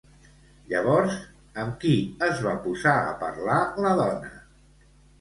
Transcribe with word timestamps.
Llavors, 0.71 1.19
amb 1.65 1.77
qui 1.85 1.93
es 2.31 2.43
va 2.49 2.57
posar 2.67 2.97
a 3.13 3.15
parlar 3.23 3.63
la 3.87 3.97
dona? 4.05 4.37